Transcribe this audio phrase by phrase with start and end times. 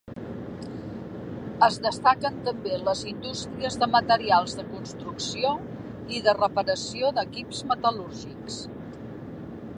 [1.67, 5.53] Es destaquen també les indústries de materials de construcció
[6.17, 8.59] i de reparació equips metal·lúrgics.